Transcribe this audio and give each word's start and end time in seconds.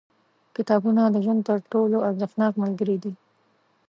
•کتابونه 0.55 1.01
د 1.09 1.15
ژوند 1.25 1.41
تر 1.49 1.59
ټولو 1.71 1.97
ارزښتناک 2.09 2.53
ملګري 2.63 2.97
دي. 3.03 3.13